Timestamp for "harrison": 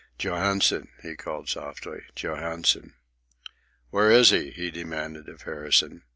5.43-6.01